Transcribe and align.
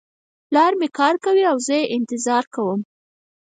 پلار 0.47 0.71
مې 0.79 0.87
کار 0.99 1.15
کوي 1.25 1.43
او 1.51 1.57
زه 1.67 1.73
یې 1.79 1.85
انتظار 1.97 2.43
کوم 2.53 2.79